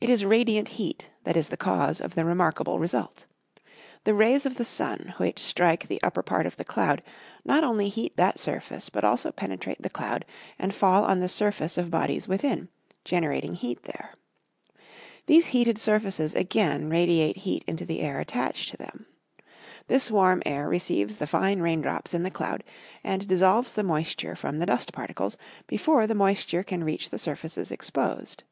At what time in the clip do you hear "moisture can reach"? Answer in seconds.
26.14-27.10